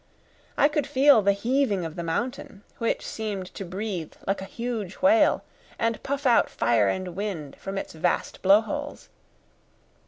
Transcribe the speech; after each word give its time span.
I 0.57 0.67
could 0.67 0.87
feel 0.87 1.21
the 1.21 1.31
heaving 1.33 1.85
of 1.85 1.95
the 1.95 2.01
mountain, 2.01 2.63
which 2.79 3.05
seemed 3.05 3.45
to 3.53 3.63
breathe 3.63 4.13
like 4.25 4.41
a 4.41 4.45
huge 4.45 4.95
whale, 4.95 5.43
and 5.77 6.01
puff 6.01 6.25
out 6.25 6.49
fire 6.49 6.87
and 6.89 7.09
wind 7.15 7.55
from 7.59 7.77
its 7.77 7.93
vast 7.93 8.41
blowholes. 8.41 9.09